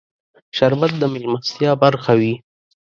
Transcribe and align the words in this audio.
شربت 0.57 0.91
د 1.01 1.03
مېلمستیا 1.13 1.71
برخه 1.83 2.13
وي 2.19 2.33